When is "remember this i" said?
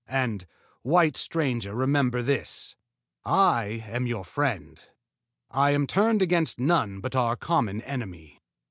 1.75-3.83